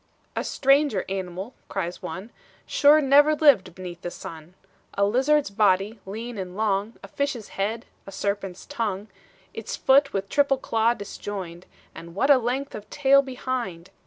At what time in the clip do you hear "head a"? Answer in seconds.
7.49-8.11